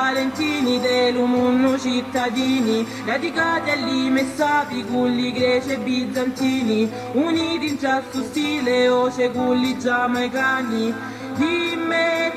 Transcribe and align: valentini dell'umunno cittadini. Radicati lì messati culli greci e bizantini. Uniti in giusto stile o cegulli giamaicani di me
valentini 0.00 0.80
dell'umunno 0.80 1.78
cittadini. 1.78 2.86
Radicati 3.04 3.84
lì 3.84 4.08
messati 4.08 4.82
culli 4.84 5.30
greci 5.30 5.72
e 5.72 5.78
bizantini. 5.78 6.90
Uniti 7.12 7.68
in 7.68 7.76
giusto 7.76 8.22
stile 8.22 8.88
o 8.88 9.12
cegulli 9.12 9.78
giamaicani 9.78 10.94
di 11.36 11.76
me 11.76 12.32